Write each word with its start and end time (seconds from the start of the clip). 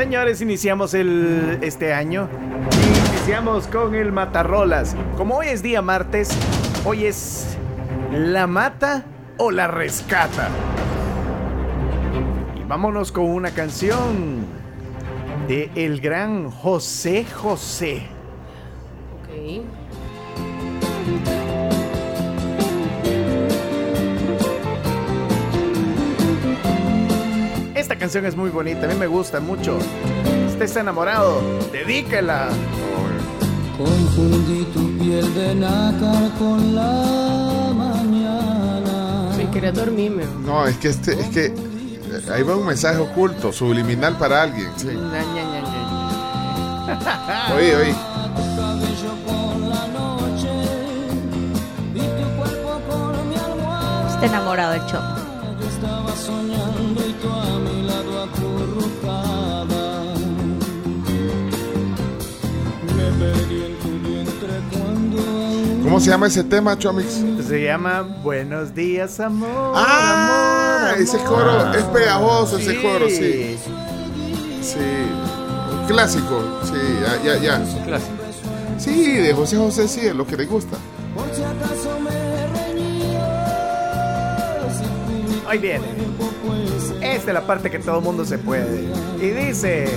Señores, 0.00 0.40
iniciamos 0.40 0.94
el, 0.94 1.58
este 1.60 1.92
año. 1.92 2.26
Iniciamos 3.10 3.66
con 3.66 3.94
el 3.94 4.12
Matarrolas. 4.12 4.96
Como 5.18 5.36
hoy 5.36 5.48
es 5.48 5.62
día 5.62 5.82
martes, 5.82 6.30
hoy 6.86 7.04
es 7.04 7.58
la 8.10 8.46
mata 8.46 9.04
o 9.36 9.50
la 9.50 9.66
rescata. 9.66 10.48
Y 12.58 12.64
vámonos 12.64 13.12
con 13.12 13.26
una 13.26 13.50
canción 13.50 14.46
de 15.48 15.70
el 15.74 16.00
gran 16.00 16.50
José 16.50 17.26
José. 17.26 18.06
Ok. 19.20 19.66
Canción 28.00 28.24
es 28.24 28.34
muy 28.34 28.48
bonita, 28.48 28.86
a 28.86 28.88
mí 28.88 28.94
me 28.94 29.06
gusta 29.06 29.40
mucho. 29.40 29.76
Usted 30.48 30.62
está 30.62 30.80
enamorado, 30.80 31.42
dedíquela. 31.70 32.48
Confundí 33.76 34.64
tu 34.72 34.98
piel 34.98 35.34
de 35.34 35.54
nácar 35.54 36.30
con 36.38 36.74
la 36.74 37.72
mañana. 37.74 39.32
Sí, 39.36 39.44
quería 39.52 39.70
dormirme. 39.70 40.24
No, 40.44 40.66
es 40.66 40.78
que 40.78 40.88
este, 40.88 41.12
es 41.12 41.28
que 41.28 41.46
eh, 41.46 42.32
ahí 42.34 42.42
va 42.42 42.56
un 42.56 42.66
mensaje 42.66 42.98
oculto, 42.98 43.52
subliminal 43.52 44.16
para 44.16 44.42
alguien. 44.42 44.70
sí. 44.76 44.86
Mi 53.28 53.36
almohada. 53.36 54.14
Está 54.14 54.26
enamorado 54.26 54.74
el 54.74 54.86
chopo. 54.86 55.20
¿Cómo 65.82 65.98
se 65.98 66.10
llama 66.10 66.28
ese 66.28 66.44
tema, 66.44 66.78
Chomix? 66.78 67.20
Se 67.46 67.64
llama 67.64 68.02
Buenos 68.22 68.74
días, 68.74 69.18
amor. 69.18 69.72
Ah, 69.74 70.90
amor, 70.90 71.02
ese 71.02 71.16
amor. 71.16 71.28
coro 71.28 71.72
es 71.74 71.84
pegajoso, 71.84 72.58
ese 72.58 72.80
coro, 72.80 73.08
sí. 73.08 73.58
Sí. 74.62 74.78
Un 74.78 75.86
clásico, 75.86 76.60
sí, 76.64 76.78
ya, 77.02 77.22
ya, 77.22 77.42
ya. 77.42 77.84
Clásico. 77.84 78.12
Sí, 78.78 79.14
de 79.14 79.34
José 79.34 79.56
José, 79.56 79.88
sí, 79.88 80.00
es 80.06 80.14
lo 80.14 80.26
que 80.26 80.36
le 80.36 80.46
gusta. 80.46 80.76
Ahí 85.48 85.58
viene. 85.58 85.84
Esta 87.02 87.28
es 87.28 87.34
la 87.34 87.46
parte 87.46 87.70
que 87.70 87.80
todo 87.80 87.98
el 87.98 88.04
mundo 88.04 88.24
se 88.24 88.38
puede. 88.38 88.84
Y 89.20 89.28
dice: 89.30 89.88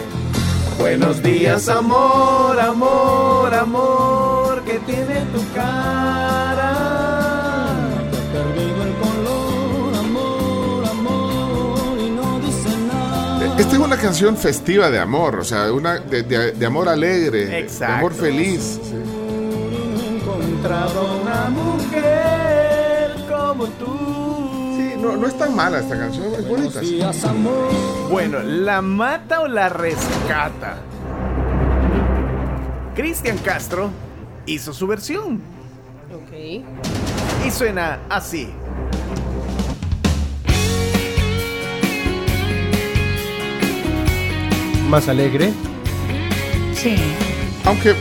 Buenos 0.79 1.21
días, 1.23 1.69
amor, 1.69 2.59
amor, 2.59 3.53
amor, 3.53 4.61
que 4.63 4.79
tiene 4.79 5.21
tu 5.33 5.39
cara. 5.53 6.73
perdido 8.33 8.83
el 8.83 8.93
color, 8.95 9.95
amor, 9.95 10.85
amor, 10.85 11.99
y 11.99 12.09
no 12.09 12.39
dice 12.39 12.69
nada. 12.87 13.57
Esta 13.57 13.73
es 13.73 13.79
una 13.79 13.97
canción 13.97 14.35
festiva 14.35 14.89
de 14.89 14.99
amor, 14.99 15.39
o 15.39 15.43
sea, 15.43 15.71
una 15.71 15.99
de, 15.99 16.23
de- 16.23 16.51
de 16.53 16.65
amor 16.65 16.89
alegre, 16.89 17.45
de 17.45 17.59
Exacto. 17.59 17.93
amor 17.95 18.13
feliz. 18.13 18.79
sí. 18.83 18.91
Encontrado 20.15 21.19
una 21.21 21.49
mujer 21.49 23.15
como 23.29 23.65
tú. 23.67 24.12
No, 25.03 25.17
no 25.17 25.27
es 25.27 25.37
tan 25.37 25.53
mala 25.55 25.79
esta 25.79 25.97
canción, 25.97 26.33
es 26.33 26.47
bonita. 26.47 26.79
sí. 26.79 26.95
Días, 26.95 27.23
amor, 27.25 27.69
Bueno, 28.09 28.39
¿la 28.39 28.81
mata 28.81 29.41
o 29.41 29.47
la 29.47 29.67
rescata? 29.69 30.77
Cristian 32.95 33.37
Castro 33.39 33.89
hizo 34.45 34.71
su 34.73 34.87
versión 34.87 35.41
Ok. 36.13 36.63
y 37.45 37.51
suena 37.51 37.99
así. 38.09 38.49
Más 44.89 45.07
alegre. 45.09 45.51
Sí. 46.75 46.95
Aunque 47.65 47.95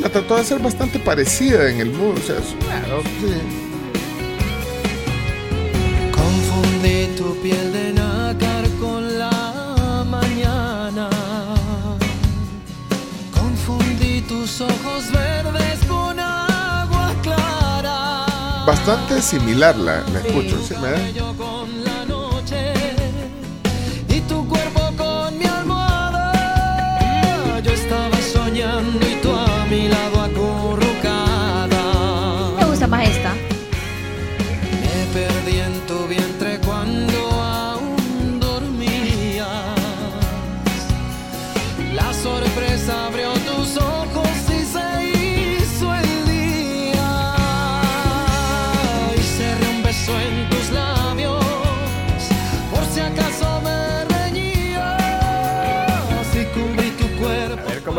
la 0.00 0.08
trató 0.10 0.36
de 0.36 0.42
hacer 0.42 0.58
bastante 0.60 0.98
parecida 0.98 1.70
en 1.70 1.80
el 1.80 1.90
mood, 1.92 2.16
o 2.16 2.20
sea, 2.20 2.36
Claro. 2.60 3.02
sí. 3.20 3.59
Tu 7.20 7.34
piel 7.42 7.70
de 7.70 7.92
nácar 7.92 8.64
con 8.80 9.18
la 9.18 10.04
mañana. 10.08 11.10
Confundí 13.38 14.22
tus 14.22 14.62
ojos 14.62 15.02
verdes 15.12 15.78
con 15.86 16.18
agua 16.18 17.12
clara. 17.22 18.24
bastante 18.66 19.20
similar 19.20 19.76
la, 19.76 20.00
la 20.12 20.18
escucho, 20.20 20.56
sí, 20.66 20.74
me 20.80 20.90
da- 20.92 21.59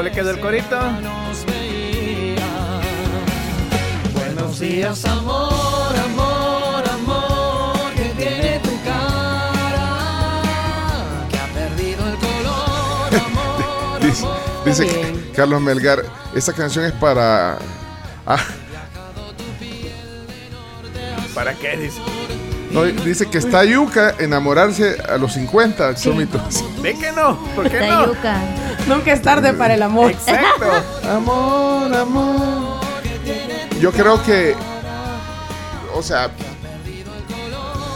cómo 0.02 0.10
le 0.10 0.16
quedó 0.16 0.32
el 0.32 0.40
corito. 0.40 0.80
Buenos 4.16 4.60
días, 4.60 5.06
amor, 5.06 5.96
amor, 6.06 6.84
amor, 6.90 7.94
que 7.96 8.06
tiene 8.18 8.60
tu 8.64 8.84
cara, 8.84 9.90
que 11.30 11.38
ha 11.38 11.46
perdido 11.54 12.08
el 12.08 12.16
color, 12.18 13.16
amor, 13.28 14.02
Dice, 14.02 14.26
amor. 14.26 14.64
dice. 14.66 15.32
Carlos 15.36 15.62
Melgar, 15.62 16.02
esta 16.34 16.54
canción 16.54 16.86
es 16.86 16.94
para... 16.94 17.60
Ah, 18.26 18.44
¿Para 21.36 21.54
qué 21.54 21.78
dice? 21.78 22.02
No, 22.74 22.84
dice 22.84 23.30
que 23.30 23.38
está 23.38 23.64
yuca 23.66 24.16
enamorarse 24.20 24.98
a 25.08 25.18
los 25.18 25.34
50, 25.34 25.96
Chomito. 25.96 26.40
¿Ve 26.82 26.96
que 26.98 27.12
no? 27.12 27.38
¿Por 27.56 27.70
qué 27.70 27.80
Está 27.82 27.96
no? 28.02 28.08
yuca. 28.14 28.38
Nunca 28.88 29.14
es 29.14 29.22
tarde 29.22 29.54
para 29.54 29.74
el 29.76 29.84
amor. 29.84 30.12
Exacto. 30.12 30.66
Amor, 31.10 31.94
amor. 31.94 32.80
Yo 33.80 33.92
creo 33.92 34.22
que... 34.24 34.56
O 35.94 36.02
sea, 36.02 36.30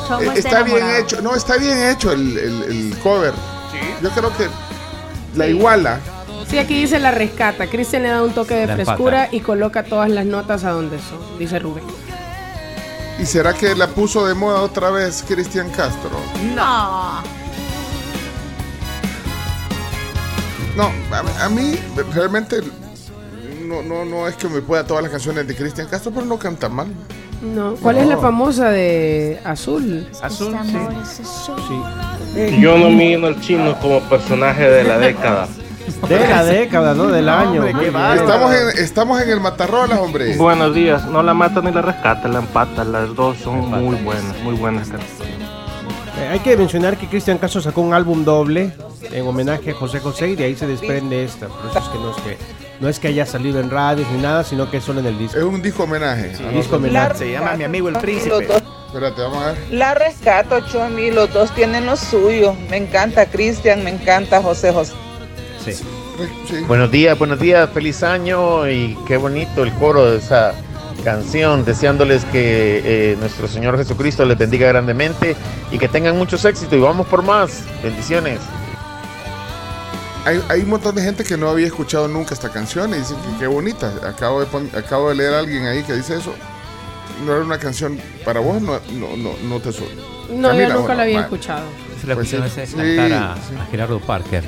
Chomo 0.08 0.22
eh, 0.22 0.32
está 0.36 0.64
bien 0.64 0.78
enamorado. 0.78 1.04
hecho. 1.04 1.22
No, 1.22 1.36
está 1.36 1.58
bien 1.58 1.78
hecho 1.90 2.12
el, 2.12 2.38
el- 2.38 2.64
el 2.64 2.98
cover. 3.00 3.34
Sí. 3.72 3.80
Yo 4.04 4.10
creo 4.12 4.36
que 4.38 4.48
la 5.36 5.48
iguala. 5.48 6.00
Sí, 6.48 6.58
aquí 6.60 6.80
dice 6.80 7.00
la 7.00 7.12
rescata. 7.12 7.68
Cristian 7.68 8.04
le 8.04 8.10
da 8.10 8.22
un 8.22 8.32
toque 8.34 8.54
de 8.54 8.68
La 8.68 8.76
frescura 8.76 9.22
empata. 9.26 9.36
y 9.36 9.40
coloca 9.40 9.84
todas 9.84 10.10
las 10.10 10.26
notas 10.26 10.64
a 10.64 10.72
donde 10.72 10.98
son, 11.00 11.40
dice 11.40 11.58
Rubén. 11.58 11.84
¿Y 13.20 13.26
será 13.26 13.54
que 13.54 13.74
la 13.76 13.88
puso 13.88 14.26
de 14.28 14.34
moda 14.34 14.62
otra 14.62 14.90
vez 14.92 15.24
Cristian 15.28 15.70
Castro? 15.70 16.12
No. 16.54 17.24
No, 20.76 20.92
a, 21.12 21.46
a 21.46 21.50
mí 21.50 21.76
realmente 22.14 22.58
no, 23.66 23.82
no, 23.82 24.04
no 24.04 24.28
es 24.28 24.36
que 24.36 24.50
me 24.50 24.62
pueda 24.62 24.86
todas 24.86 25.04
las 25.04 25.12
canciones 25.12 25.48
de 25.48 25.56
Cristian 25.56 25.88
Castro, 25.88 26.12
pero 26.14 26.26
no 26.26 26.38
canta 26.38 26.68
mal. 26.68 26.88
No. 27.42 27.76
¿Cuál 27.76 27.98
es 27.98 28.08
la 28.08 28.18
famosa 28.18 28.70
de 28.70 29.40
Azul? 29.46 30.08
Azul, 30.22 30.54
Este 30.56 30.70
sí. 30.72 30.76
amor 30.78 30.94
es 31.04 31.20
azul. 31.22 31.56
Sí. 32.36 32.60
Yo 32.62 32.78
nomino 32.78 33.28
al 33.28 33.40
chino 33.40 33.78
como 33.80 34.02
personaje 34.02 34.70
de 34.70 34.84
la 34.84 34.98
década. 34.98 35.48
De 36.08 36.20
la 36.20 36.44
década, 36.44 36.94
¿no? 36.94 37.08
Del 37.08 37.30
año. 37.30 37.62
hombre, 37.64 37.74
qué. 37.80 37.88
Estamos 37.88 38.54
en, 38.54 38.84
estamos 38.84 39.22
en 39.22 39.30
el 39.30 39.40
Matarrolas, 39.40 40.00
hombre. 40.00 40.36
Buenos 40.38 40.74
días, 40.74 41.06
no 41.06 41.22
la 41.24 41.34
mata 41.34 41.62
ni 41.62 41.72
la 41.72 41.82
rescata, 41.82 42.28
la 42.28 42.40
empata. 42.40 42.84
Las 42.84 43.16
dos 43.16 43.38
son 43.38 43.70
muy 43.70 43.96
buenas, 43.98 44.38
muy 44.44 44.56
buenas 44.56 44.90
canciones. 44.90 45.36
Eh, 46.18 46.28
hay 46.32 46.40
que 46.40 46.56
mencionar 46.56 46.98
que 46.98 47.08
Cristian 47.08 47.38
Castro 47.38 47.62
sacó 47.62 47.82
un 47.82 47.94
álbum 47.94 48.24
doble 48.24 48.72
en 49.12 49.28
homenaje 49.28 49.72
a 49.72 49.74
José 49.74 50.00
José 50.00 50.30
y 50.30 50.36
de 50.36 50.46
ahí 50.46 50.56
se 50.56 50.66
desprende 50.66 51.24
esta. 51.24 51.48
Por 51.48 51.70
eso 51.70 51.80
es 51.80 51.90
que 51.90 51.98
no 51.98 52.10
es 52.12 52.16
que, 52.18 52.38
no 52.80 52.90
es 52.90 53.00
que 53.00 53.08
haya 53.10 53.26
salido 53.26 53.60
en 53.60 53.70
radios 53.70 54.08
ni 54.12 54.22
nada, 54.22 54.44
sino 54.44 54.70
que 54.70 54.78
es 54.78 54.84
solo 54.84 55.02
en 55.02 55.08
el 55.08 55.18
disco. 55.18 55.38
Es 55.38 55.44
un 55.44 55.62
disco 55.62 55.84
homenaje. 55.84 56.32
Ah, 56.36 56.44
no, 56.44 56.58
disco 56.58 56.78
homenaje. 56.78 57.18
Se 57.18 57.32
llama 57.32 57.54
Mi 57.56 57.64
amigo 57.64 57.90
el 57.90 57.98
príncipe. 57.98 58.48
Espérate, 58.88 59.22
vamos 59.22 59.44
a 59.44 59.48
ver. 59.48 59.58
la 59.72 59.94
rescato, 59.94 60.62
Chomi, 60.62 61.12
los 61.12 61.32
dos 61.34 61.52
tienen 61.52 61.86
lo 61.86 61.98
suyo. 61.98 62.56
Me 62.70 62.78
encanta 62.78 63.26
Cristian, 63.26 63.84
me 63.84 63.90
encanta 63.90 64.42
José 64.42 64.72
José. 64.72 64.94
Sí. 65.74 65.84
Sí. 66.50 66.56
Buenos 66.68 66.92
días, 66.92 67.18
buenos 67.18 67.40
días, 67.40 67.70
feliz 67.74 68.04
año 68.04 68.70
y 68.70 68.98
qué 69.08 69.18
bonito 69.18 69.64
el 69.64 69.74
coro 69.74 70.12
de 70.12 70.18
esa 70.18 70.54
canción, 71.04 71.66
deseándoles 71.66 72.24
que 72.26 72.82
eh, 73.12 73.18
nuestro 73.20 73.48
Señor 73.48 73.78
Jesucristo 73.78 74.26
les 74.26 74.38
bendiga 74.38 74.68
grandemente 74.68 75.36
y 75.72 75.78
que 75.78 75.88
tengan 75.88 76.18
muchos 76.18 76.44
éxitos 76.46 76.74
y 76.74 76.82
vamos 76.82 77.08
por 77.08 77.22
más. 77.24 77.64
Bendiciones. 77.84 78.40
Hay, 80.26 80.42
hay 80.50 80.62
un 80.62 80.70
montón 80.70 80.96
de 80.96 81.04
gente 81.04 81.24
que 81.24 81.38
no 81.38 81.50
había 81.50 81.68
escuchado 81.68 82.08
nunca 82.08 82.34
esta 82.34 82.50
canción 82.50 82.92
y 82.92 82.98
dicen 82.98 83.18
que 83.18 83.40
qué 83.40 83.48
bonita. 83.48 83.92
Acabo 84.08 84.40
de, 84.40 84.48
pon- 84.48 84.72
acabo 84.76 85.10
de 85.10 85.16
leer 85.16 85.34
a 85.36 85.40
alguien 85.40 85.66
ahí 85.68 85.84
que 85.84 85.94
dice 85.94 86.18
eso. 86.18 86.34
No 87.26 87.34
era 87.34 87.44
una 87.44 87.60
canción 87.60 88.00
para 88.26 88.40
vos, 88.40 88.60
no, 88.62 88.80
no, 88.94 89.16
no, 89.18 89.32
no 89.48 89.60
te 89.60 89.72
suena. 89.72 90.02
No, 90.32 90.48
Camila, 90.50 90.68
yo 90.70 90.74
nunca 90.74 90.80
bueno, 90.80 90.96
la 90.96 91.04
había 91.04 91.20
escuchado. 91.22 91.64
Se 92.02 92.08
la 92.08 92.16
Pues 92.16 92.30
sí, 92.30 92.36
a, 92.38 92.50
sí. 92.66 92.76
a 92.80 93.66
Gerardo 93.70 94.00
Parker. 94.00 94.44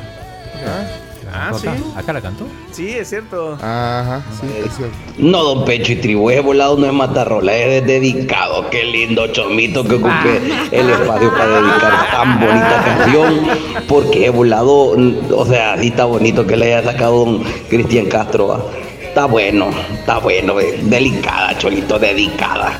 Ah, 1.33 1.49
Acá- 1.49 1.57
sí. 1.59 1.67
Acá 1.95 2.13
la 2.13 2.21
cantó. 2.21 2.45
Sí, 2.71 2.89
es 2.89 3.09
cierto. 3.09 3.53
Ajá, 3.55 4.21
sí, 4.39 4.47
es 4.65 4.75
cierto. 4.75 4.95
No, 5.17 5.43
don 5.43 5.65
Pecho 5.65 5.93
y 5.93 5.97
Tribu, 5.97 6.29
ese 6.29 6.39
volado 6.41 6.77
no 6.77 6.85
es 6.87 6.93
matarrola, 6.93 7.55
es 7.55 7.85
dedicado. 7.85 8.69
Qué 8.69 8.83
lindo 8.85 9.27
chomito 9.27 9.83
que 9.83 9.95
ocupe 9.95 10.41
el 10.71 10.89
espacio 10.89 11.31
para 11.31 11.61
dedicar 11.61 12.11
tan 12.11 12.39
bonita 12.39 12.83
canción. 12.85 13.47
Porque 13.87 14.25
he 14.25 14.29
volado, 14.29 14.95
o 15.35 15.45
sea, 15.45 15.77
sí 15.79 15.87
está 15.87 16.05
bonito 16.05 16.45
que 16.47 16.55
le 16.57 16.73
haya 16.75 16.91
sacado 16.91 17.25
don 17.25 17.43
Cristian 17.69 18.05
Castro. 18.07 18.53
ah. 18.53 18.61
Está 19.01 19.25
bueno, 19.25 19.69
está 19.93 20.19
bueno, 20.19 20.59
eh, 20.59 20.79
delicada, 20.83 21.57
cholito, 21.57 21.97
dedicada. 21.97 22.77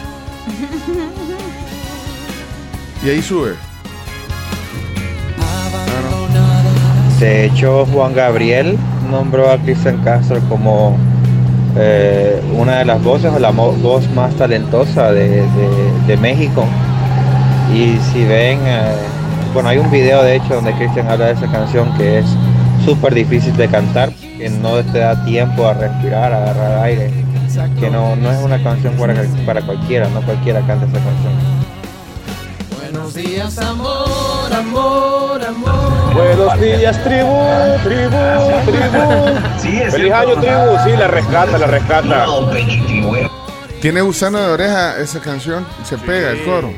Y 3.03 3.09
ahí 3.09 3.21
sube. 3.21 3.55
De 7.19 7.45
hecho, 7.45 7.85
Juan 7.91 8.13
Gabriel 8.13 8.77
nombró 9.09 9.49
a 9.49 9.57
Cristian 9.57 10.03
Castro 10.03 10.39
como 10.49 10.95
eh, 11.75 12.41
una 12.55 12.79
de 12.79 12.85
las 12.85 13.03
voces 13.03 13.31
o 13.31 13.39
la 13.39 13.51
voz 13.51 14.09
más 14.15 14.33
talentosa 14.35 15.11
de 15.11 16.17
México. 16.21 16.65
Y 17.73 17.97
si 18.11 18.23
ven, 18.23 18.59
eh, 18.65 18.81
bueno, 19.53 19.69
hay 19.69 19.77
un 19.77 19.91
video 19.91 20.23
de 20.23 20.37
hecho 20.37 20.55
donde 20.55 20.71
Cristian 20.73 21.07
habla 21.09 21.27
de 21.27 21.33
esa 21.33 21.47
canción 21.47 21.93
que 21.97 22.19
es 22.19 22.25
súper 22.85 23.13
difícil 23.13 23.55
de 23.57 23.67
cantar, 23.67 24.11
que 24.13 24.49
no 24.49 24.75
te 24.83 24.99
da 24.99 25.23
tiempo 25.25 25.67
a 25.67 25.73
respirar, 25.73 26.31
a 26.31 26.37
agarrar 26.37 26.83
aire, 26.83 27.11
que 27.79 27.89
no, 27.89 28.15
no 28.15 28.31
es 28.31 28.41
una 28.41 28.61
canción 28.63 28.93
para, 28.95 29.15
para 29.45 29.61
cualquiera, 29.61 30.07
no 30.09 30.21
cualquiera 30.21 30.61
canta 30.61 30.85
esa 30.85 30.93
canción. 30.93 31.76
Buenos 33.07 33.31
días, 33.31 33.57
amor, 33.59 34.53
amor, 34.53 35.41
amor. 35.41 36.13
Buenos 36.13 36.59
días, 36.59 37.03
tribu, 37.05 37.39
tribu, 37.81 38.17
tribu. 38.65 39.91
Feliz 39.91 40.11
año, 40.11 40.41
tribu. 40.41 40.77
Sí, 40.83 40.89
la 40.91 41.07
rescata, 41.07 41.57
la 41.57 41.67
rescata. 41.67 42.25
Tiene 43.81 44.01
gusano 44.01 44.39
de 44.39 44.47
oreja 44.47 44.99
esa 44.99 45.21
canción. 45.21 45.65
Se 45.85 45.97
pega 45.97 46.31
el 46.31 46.43
coro. 46.43 46.73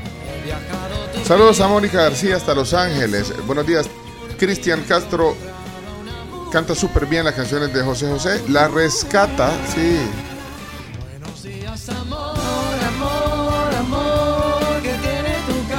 Saludos 1.23 1.61
a 1.61 1.67
Mónica 1.67 2.03
García 2.03 2.35
hasta 2.35 2.53
Los 2.53 2.75
Ángeles. 2.75 3.33
Buenos 3.47 3.65
días. 3.65 3.89
Cristian 4.37 4.83
Castro 4.83 5.35
canta 6.51 6.75
súper 6.75 7.07
bien 7.07 7.25
las 7.25 7.33
canciones 7.33 7.73
de 7.73 7.81
José 7.81 8.07
José. 8.07 8.39
La 8.49 8.67
rescata, 8.67 9.49
sí. 9.73 9.97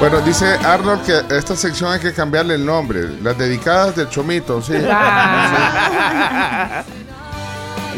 Bueno, 0.00 0.20
dice 0.22 0.46
Arnold 0.64 1.02
que 1.04 1.12
a 1.12 1.38
esta 1.38 1.54
sección 1.54 1.92
hay 1.92 2.00
que 2.00 2.14
cambiarle 2.14 2.54
el 2.54 2.64
nombre. 2.64 3.00
Las 3.22 3.36
dedicadas 3.36 3.94
del 3.96 4.08
Chomito, 4.08 4.62
sí. 4.62 4.72
Ah, 4.90 6.82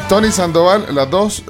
Tony 0.08 0.32
Sandoval, 0.32 0.86
las 0.92 1.08
dos 1.08 1.44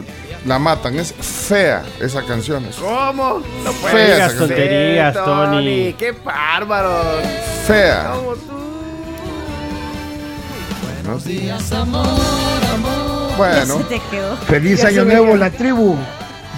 la 0.44 0.58
matan. 0.58 0.99
Es 0.99 1.14
fea 1.14 1.82
esa 2.00 2.22
canción. 2.22 2.66
Es 2.66 2.76
¿Cómo? 2.76 3.40
No 3.64 3.72
puede 3.72 3.94
Fea 3.94 4.37
tonterías, 4.37 5.14
Tony. 5.14 5.94
Qué 5.94 6.12
bárbaro. 6.12 7.00
fea. 7.66 8.12
Como 8.14 8.34
tú. 8.34 8.52
Bueno, 13.38 13.78
Se 13.78 13.84
te 13.84 14.00
quedó. 14.10 14.37
Feliz 14.37 14.82
Ya 14.82 14.88
año 14.88 15.05
nuevo 15.06 15.34
la 15.37 15.50
tribu, 15.50 15.96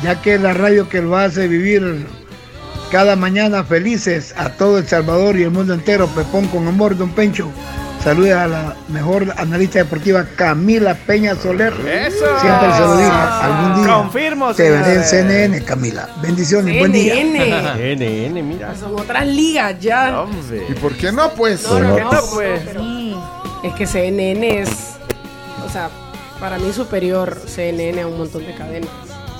ya 0.02 0.20
que 0.20 0.34
es 0.34 0.40
la 0.40 0.52
radio 0.52 0.88
que 0.88 1.00
lo 1.00 1.16
hace 1.16 1.46
vivir 1.48 2.06
cada 2.94 3.16
mañana 3.16 3.64
felices 3.64 4.32
a 4.36 4.50
todo 4.50 4.78
El 4.78 4.86
Salvador 4.86 5.36
y 5.36 5.42
el 5.42 5.50
mundo 5.50 5.74
entero. 5.74 6.06
Pepón 6.06 6.46
con 6.46 6.68
amor, 6.68 6.96
don 6.96 7.10
Pencho. 7.10 7.50
Saluda 8.04 8.44
a 8.44 8.46
la 8.46 8.76
mejor 8.86 9.34
analista 9.36 9.80
deportiva 9.80 10.24
Camila 10.36 10.94
Peña 10.94 11.34
Soler. 11.34 11.72
Eso. 11.72 12.24
Siempre 12.40 12.72
se 12.72 12.80
lo 12.82 12.96
digo, 12.96 13.10
algún 13.10 13.82
día 13.84 13.94
Confirmo, 13.96 14.54
te 14.54 14.70
veré 14.70 14.94
en. 14.94 15.02
CNN, 15.02 15.64
Camila. 15.64 16.08
Bendiciones, 16.22 16.78
buen 16.78 16.92
día. 16.92 17.14
CNN. 17.14 18.30
NN, 18.30 18.48
mira. 18.48 18.76
Son 18.76 18.94
otras 18.96 19.26
ligas 19.26 19.74
ya. 19.80 20.20
Hombre. 20.20 20.64
¿y 20.68 20.74
por 20.74 20.94
qué 20.94 21.10
no? 21.10 21.30
Pues 21.32 21.64
No, 21.64 21.80
no, 21.80 21.88
no, 21.88 21.98
no, 21.98 22.10
pues, 22.10 22.22
pues. 22.32 22.60
pero 22.64 22.80
Sí. 22.80 23.16
es 23.64 23.74
que 23.74 23.86
CNN 23.88 24.60
es, 24.60 24.68
o 25.66 25.68
sea, 25.68 25.90
para 26.38 26.58
mí 26.60 26.72
superior 26.72 27.40
CNN 27.44 28.02
a 28.02 28.06
un 28.06 28.18
montón 28.18 28.46
de 28.46 28.54
cadenas. 28.54 28.90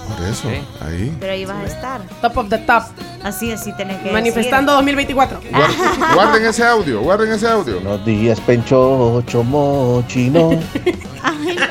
Por 0.09 0.27
eso, 0.27 0.49
ahí. 0.81 1.17
Pero 1.21 1.33
ahí 1.33 1.45
vas 1.45 1.57
a 1.57 1.67
estar. 1.67 2.01
Top 2.21 2.37
of 2.39 2.49
the 2.49 2.59
top. 2.59 2.83
Así, 3.23 3.51
así 3.53 3.73
tenés 3.77 4.01
que 4.03 4.13
Manifestando 4.13 4.73
2024. 4.73 5.41
Guarden, 5.51 6.15
guarden 6.15 6.45
ese 6.45 6.65
audio, 6.65 7.01
guarden 7.01 7.33
ese 7.33 7.49
audio. 7.49 7.81
Buenos 7.81 8.05
días, 8.05 8.41
Pencho, 8.41 9.23
Chomo, 9.27 10.05
Chino. 10.09 10.51
Ay, 11.23 11.57
no. 11.57 11.65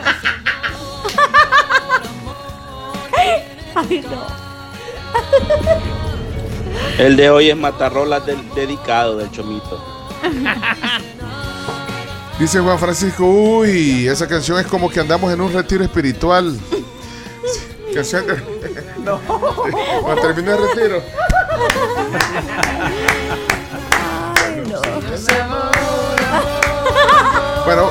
Ay, 3.76 4.06
no. 4.10 4.44
El 6.98 7.16
de 7.18 7.30
hoy 7.30 7.50
es 7.50 7.58
Matarrolas 7.58 8.26
del 8.26 8.38
dedicado 8.54 9.18
del 9.18 9.32
chomito. 9.32 9.84
Dice 12.40 12.60
Juan 12.60 12.80
Francisco, 12.80 13.26
uy, 13.26 14.08
esa 14.08 14.28
canción 14.28 14.60
es 14.60 14.68
como 14.68 14.90
que 14.90 15.00
andamos 15.00 15.32
en 15.34 15.42
un 15.42 15.52
retiro 15.54 15.84
espiritual. 15.84 16.58
Canción 17.94 18.28
de... 18.28 18.42
No. 19.04 19.20
Cuando 20.02 20.22
termine 20.34 20.52
el 20.52 20.58
retiro. 20.58 21.02
Bueno. 27.66 27.90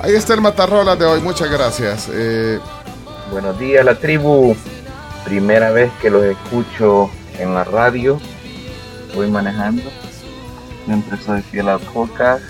Ahí 0.00 0.14
está 0.14 0.34
el 0.34 0.40
matarrola 0.40 0.96
de 0.96 1.04
hoy, 1.04 1.20
muchas 1.20 1.50
gracias. 1.50 2.08
Eh, 2.12 2.58
Buenos 3.30 3.58
días, 3.58 3.84
la 3.84 3.94
tribu. 3.94 4.54
Primera 5.24 5.70
vez 5.70 5.92
que 6.00 6.10
los 6.10 6.24
escucho 6.24 7.08
en 7.38 7.54
la 7.54 7.64
radio. 7.64 8.20
Voy 9.14 9.30
manejando. 9.30 9.84
Siempre 10.84 11.16
soy 11.18 11.42
fiel 11.42 11.68
al 11.68 11.80
podcast. 11.80 12.42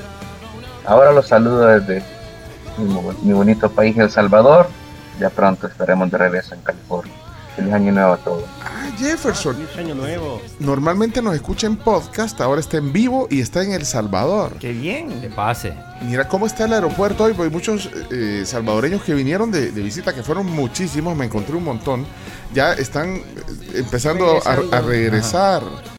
Ahora 0.86 1.12
los 1.12 1.28
saludo 1.28 1.66
desde 1.66 2.02
mi, 2.78 3.32
bonito 3.32 3.70
país, 3.70 3.96
El 3.98 4.10
Salvador. 4.10 4.68
Ya 5.20 5.30
pronto 5.30 5.66
estaremos 5.66 6.10
de 6.10 6.18
regreso 6.18 6.54
en 6.54 6.62
California. 6.62 7.12
Feliz 7.54 7.72
año 7.74 7.92
nuevo 7.92 8.12
a 8.14 8.16
todos. 8.16 8.44
ah, 8.64 8.88
Jefferson. 8.98 9.54
Feliz 9.54 9.76
año 9.76 9.94
nuevo. 9.94 10.40
Normalmente 10.58 11.20
nos 11.20 11.34
escucha 11.34 11.66
en 11.66 11.76
podcast, 11.76 12.40
ahora 12.40 12.60
está 12.60 12.78
en 12.78 12.94
vivo 12.94 13.26
y 13.30 13.40
está 13.40 13.62
en 13.62 13.72
El 13.72 13.84
Salvador. 13.84 14.54
Qué 14.58 14.72
bien. 14.72 15.20
Que 15.20 15.28
pase. 15.28 15.74
Mira 16.00 16.26
cómo 16.28 16.46
está 16.46 16.64
el 16.64 16.72
aeropuerto 16.72 17.24
hoy, 17.24 17.32
porque 17.34 17.48
hay 17.48 17.54
muchos 17.54 17.90
eh, 18.10 18.42
salvadoreños 18.46 19.02
que 19.02 19.12
vinieron 19.12 19.50
de, 19.52 19.70
de 19.70 19.82
visita, 19.82 20.14
que 20.14 20.22
fueron 20.22 20.46
muchísimos, 20.46 21.14
me 21.14 21.26
encontré 21.26 21.54
un 21.54 21.64
montón, 21.64 22.06
ya 22.54 22.72
están 22.72 23.16
eh, 23.16 23.22
empezando 23.74 24.40
a, 24.46 24.52
a 24.76 24.80
regresar. 24.80 25.62